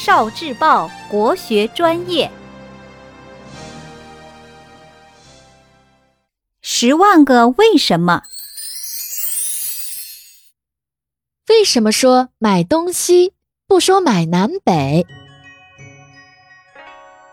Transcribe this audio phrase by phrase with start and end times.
[0.00, 2.30] 少智报国学专业，
[6.62, 8.22] 十万个为什么？
[11.48, 13.32] 为什么说买东西
[13.66, 15.04] 不说买南北？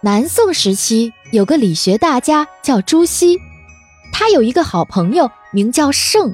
[0.01, 3.37] 南宋时期有个理学大家叫朱熹，
[4.11, 6.33] 他有一个好朋友名叫盛，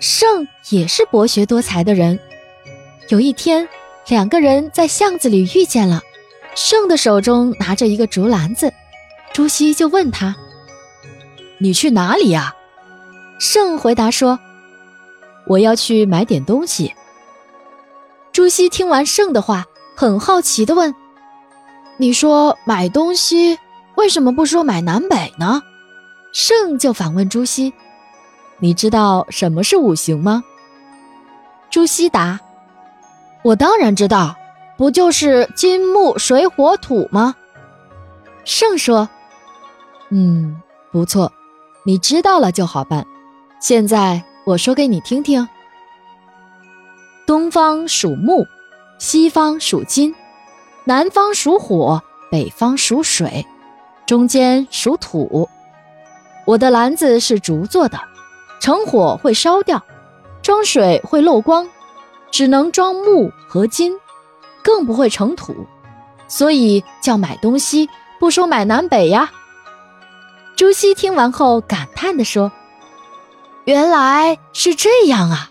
[0.00, 2.18] 盛也是博学多才的人。
[3.10, 3.68] 有一天。
[4.08, 6.00] 两个人在巷子里遇见了，
[6.54, 8.72] 盛的手中拿着一个竹篮子，
[9.34, 10.34] 朱熹就问他
[11.60, 12.54] ：“你去哪里呀？”
[13.38, 14.40] 盛回答说
[15.46, 16.94] ：“我要去买点东西。”
[18.32, 20.94] 朱熹听完盛的话，很好奇的问
[21.98, 23.58] ：“你说买东西，
[23.96, 25.60] 为什么不说买南北呢？”
[26.32, 27.74] 盛就反问朱熹
[28.58, 30.42] ：“你知道什么是五行吗？”
[31.68, 32.40] 朱熹答。
[33.42, 34.34] 我当然知道，
[34.76, 37.34] 不就是金木水火土吗？
[38.44, 39.08] 圣说
[40.10, 41.32] ：“嗯，不错，
[41.84, 43.06] 你知道了就好办。
[43.60, 45.48] 现在我说给你听听：
[47.26, 48.46] 东方属木，
[48.98, 50.14] 西方属金，
[50.84, 53.46] 南方属火，北方属水，
[54.06, 55.48] 中间属土。
[56.44, 58.00] 我的篮子是竹做的，
[58.60, 59.82] 盛火会烧掉，
[60.42, 61.68] 装水会漏光。”
[62.30, 63.92] 只能装木和金，
[64.62, 65.66] 更不会成土，
[66.28, 67.88] 所以叫买东西
[68.20, 69.30] 不说买南北呀。
[70.56, 72.50] 朱熹听完后感叹地说
[73.64, 75.50] ：“原来是这样啊！”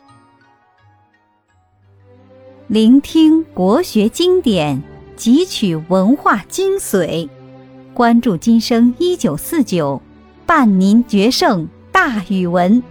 [2.68, 4.84] 聆听国学经典，
[5.18, 7.30] 汲取文化精髓，
[7.94, 10.02] 关注今生一九四九，
[10.46, 12.84] 伴您决胜大语文。